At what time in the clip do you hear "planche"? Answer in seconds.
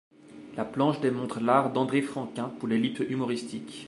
0.65-0.99